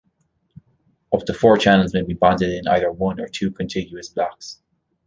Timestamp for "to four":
1.27-1.59